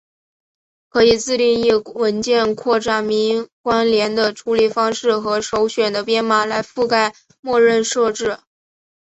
[0.89, 8.39] 可以自定义文件扩展名关联的处理方式和首选的编码来覆盖默认设置。